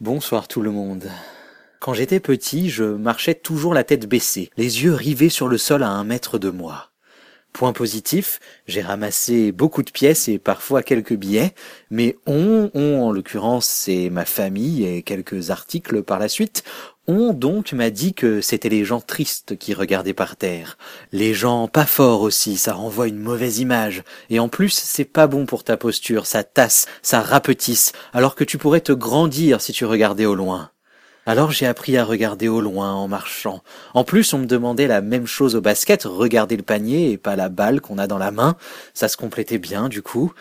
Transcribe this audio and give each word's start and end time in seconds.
Bonsoir 0.00 0.46
tout 0.46 0.60
le 0.60 0.70
monde. 0.70 1.10
Quand 1.80 1.92
j'étais 1.92 2.20
petit, 2.20 2.70
je 2.70 2.84
marchais 2.84 3.34
toujours 3.34 3.74
la 3.74 3.82
tête 3.82 4.08
baissée, 4.08 4.48
les 4.56 4.84
yeux 4.84 4.94
rivés 4.94 5.28
sur 5.28 5.48
le 5.48 5.58
sol 5.58 5.82
à 5.82 5.88
un 5.88 6.04
mètre 6.04 6.38
de 6.38 6.50
moi. 6.50 6.92
Point 7.52 7.72
positif, 7.72 8.38
j'ai 8.68 8.80
ramassé 8.80 9.50
beaucoup 9.50 9.82
de 9.82 9.90
pièces 9.90 10.28
et 10.28 10.38
parfois 10.38 10.84
quelques 10.84 11.16
billets, 11.16 11.52
mais 11.90 12.16
on, 12.26 12.70
on 12.74 13.02
en 13.02 13.10
l'occurrence 13.10 13.66
c'est 13.66 14.08
ma 14.08 14.24
famille 14.24 14.86
et 14.86 15.02
quelques 15.02 15.50
articles 15.50 16.04
par 16.04 16.20
la 16.20 16.28
suite, 16.28 16.62
on 17.08 17.32
donc 17.32 17.72
m'a 17.72 17.88
dit 17.88 18.12
que 18.12 18.42
c'était 18.42 18.68
les 18.68 18.84
gens 18.84 19.00
tristes 19.00 19.56
qui 19.56 19.72
regardaient 19.72 20.12
par 20.12 20.36
terre. 20.36 20.76
Les 21.10 21.32
gens 21.32 21.66
pas 21.66 21.86
forts 21.86 22.20
aussi, 22.20 22.58
ça 22.58 22.74
renvoie 22.74 23.08
une 23.08 23.18
mauvaise 23.18 23.58
image. 23.60 24.04
Et 24.28 24.38
en 24.38 24.50
plus, 24.50 24.74
c'est 24.74 25.06
pas 25.06 25.26
bon 25.26 25.46
pour 25.46 25.64
ta 25.64 25.78
posture, 25.78 26.26
ça 26.26 26.44
tasse, 26.44 26.86
ça 27.00 27.22
rapetisse, 27.22 27.92
alors 28.12 28.34
que 28.34 28.44
tu 28.44 28.58
pourrais 28.58 28.82
te 28.82 28.92
grandir 28.92 29.62
si 29.62 29.72
tu 29.72 29.86
regardais 29.86 30.26
au 30.26 30.34
loin. 30.34 30.70
Alors 31.24 31.50
j'ai 31.50 31.66
appris 31.66 31.96
à 31.96 32.04
regarder 32.04 32.48
au 32.48 32.60
loin 32.60 32.92
en 32.92 33.08
marchant. 33.08 33.62
En 33.94 34.04
plus, 34.04 34.32
on 34.34 34.38
me 34.38 34.46
demandait 34.46 34.86
la 34.86 35.00
même 35.00 35.26
chose 35.26 35.56
au 35.56 35.62
basket, 35.62 36.04
regarder 36.04 36.58
le 36.58 36.62
panier 36.62 37.12
et 37.12 37.18
pas 37.18 37.36
la 37.36 37.48
balle 37.48 37.80
qu'on 37.80 37.98
a 37.98 38.06
dans 38.06 38.18
la 38.18 38.30
main. 38.30 38.56
Ça 38.92 39.08
se 39.08 39.16
complétait 39.16 39.58
bien 39.58 39.88
du 39.88 40.02
coup. 40.02 40.32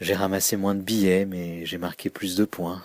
J'ai 0.00 0.14
ramassé 0.14 0.56
moins 0.56 0.74
de 0.74 0.82
billets, 0.82 1.26
mais 1.26 1.64
j'ai 1.66 1.78
marqué 1.78 2.10
plus 2.10 2.36
de 2.36 2.44
points. 2.44 2.82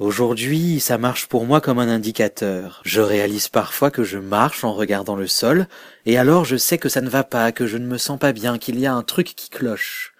Aujourd'hui, 0.00 0.80
ça 0.80 0.96
marche 0.96 1.26
pour 1.26 1.44
moi 1.44 1.60
comme 1.60 1.78
un 1.78 1.90
indicateur. 1.90 2.80
Je 2.86 3.02
réalise 3.02 3.48
parfois 3.48 3.90
que 3.90 4.02
je 4.02 4.16
marche 4.16 4.64
en 4.64 4.72
regardant 4.72 5.14
le 5.14 5.26
sol, 5.26 5.66
et 6.06 6.16
alors 6.16 6.46
je 6.46 6.56
sais 6.56 6.78
que 6.78 6.88
ça 6.88 7.02
ne 7.02 7.10
va 7.10 7.22
pas, 7.22 7.52
que 7.52 7.66
je 7.66 7.76
ne 7.76 7.84
me 7.86 7.98
sens 7.98 8.18
pas 8.18 8.32
bien, 8.32 8.56
qu'il 8.56 8.80
y 8.80 8.86
a 8.86 8.94
un 8.94 9.02
truc 9.02 9.34
qui 9.36 9.50
cloche. 9.50 10.14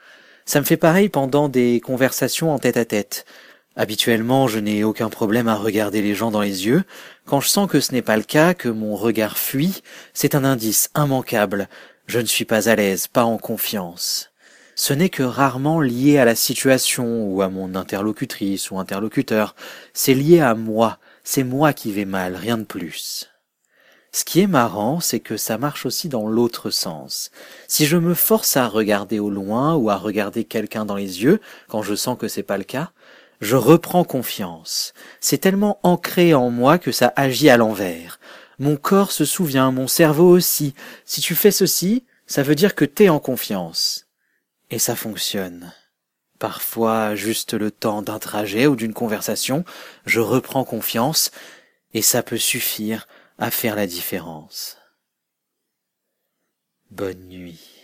Ça 0.45 0.61
me 0.61 0.67
fait 0.67 0.77
pareil 0.77 1.09
pendant 1.09 1.49
des 1.49 1.81
conversations 1.81 2.53
en 2.53 2.59
tête 2.59 2.77
à 2.77 2.85
tête. 2.85 3.25
Habituellement, 3.75 4.49
je 4.49 4.59
n'ai 4.59 4.85
aucun 4.85 5.09
problème 5.09 5.49
à 5.49 5.55
regarder 5.55 6.03
les 6.03 6.15
gens 6.15 6.31
dans 6.31 6.43
les 6.43 6.67
yeux. 6.67 6.85
Quand 7.25 7.41
je 7.41 7.49
sens 7.49 7.67
que 7.67 7.81
ce 7.81 7.93
n'est 7.93 8.03
pas 8.03 8.19
le 8.19 8.23
cas, 8.23 8.53
que 8.53 8.69
mon 8.69 8.97
regard 8.97 9.39
fuit, 9.39 9.83
c'est 10.13 10.35
un 10.35 10.45
indice 10.45 10.91
immanquable. 10.95 11.71
Je 12.07 12.19
ne 12.19 12.27
suis 12.27 12.45
pas 12.45 12.69
à 12.69 12.77
l'aise, 12.77 13.07
pas 13.07 13.25
en 13.25 13.39
confiance 13.39 14.30
ce 14.81 14.95
n'est 14.95 15.11
que 15.11 15.23
rarement 15.23 15.83
lié 15.83 16.17
à 16.17 16.25
la 16.25 16.35
situation 16.35 17.25
ou 17.25 17.43
à 17.43 17.51
mon 17.51 17.75
interlocutrice 17.75 18.71
ou 18.71 18.79
interlocuteur, 18.79 19.55
c'est 19.93 20.15
lié 20.15 20.41
à 20.41 20.55
moi, 20.55 20.99
c'est 21.23 21.45
moi 21.45 21.75
qui 21.75 21.93
vais 21.93 22.07
mal, 22.07 22.35
rien 22.35 22.57
de 22.57 22.65
plus. 22.65 23.29
Ce 24.11 24.25
qui 24.25 24.41
est 24.41 24.47
marrant, 24.47 24.99
c'est 24.99 25.21
que 25.21 25.37
ça 25.37 25.59
marche 25.59 25.85
aussi 25.85 26.09
dans 26.09 26.29
l'autre 26.29 26.71
sens. 26.71 27.31
Si 27.69 27.85
je 27.85 27.99
me 27.99 28.15
force 28.15 28.57
à 28.57 28.69
regarder 28.69 29.19
au 29.19 29.29
loin 29.29 29.75
ou 29.75 29.91
à 29.91 29.97
regarder 29.97 30.45
quelqu'un 30.45 30.87
dans 30.87 30.97
les 30.97 31.23
yeux, 31.23 31.43
quand 31.69 31.83
je 31.83 31.95
sens 31.95 32.17
que 32.19 32.27
c'est 32.27 32.43
pas 32.43 32.57
le 32.57 32.65
cas, 32.65 32.91
je 33.43 33.57
reprends 33.57 34.05
confiance. 34.05 34.95
C'est 35.21 35.43
tellement 35.43 35.79
ancré 35.83 36.33
en 36.33 36.49
moi 36.49 36.79
que 36.79 36.91
ça 36.91 37.13
agit 37.17 37.51
à 37.51 37.59
l'envers. 37.59 38.19
Mon 38.59 38.77
corps 38.77 39.13
se 39.13 39.27
souvient, 39.27 39.73
mon 39.73 39.89
cerveau 39.89 40.31
aussi. 40.31 40.73
Si 41.05 41.21
tu 41.21 41.35
fais 41.35 41.51
ceci, 41.51 42.07
ça 42.27 42.43
veut 42.43 42.55
dire 42.55 42.75
que 42.75 42.87
t'es 42.87 43.11
en 43.11 43.19
confiance. 43.19 44.07
Et 44.71 44.79
ça 44.79 44.95
fonctionne. 44.97 45.73
Parfois, 46.39 47.15
juste 47.17 47.55
le 47.55 47.71
temps 47.71 48.03
d'un 48.03 48.19
trajet 48.19 48.67
ou 48.67 48.77
d'une 48.77 48.95
conversation, 48.95 49.65
je 50.07 50.21
reprends 50.21 50.65
confiance, 50.65 51.31
et 51.93 52.03
ça 52.03 52.23
peut 52.23 52.39
suffire 52.39 53.07
à 53.39 53.51
faire 53.51 53.77
la 53.77 53.87
différence. 53.87 54.79
Bonne 56.91 57.29
nuit. 57.29 57.80